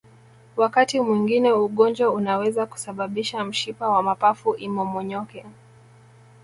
[0.57, 5.45] Wakati mwingine ugonjwa unaweza kusababisha mshipa wa mapafu imomonyoke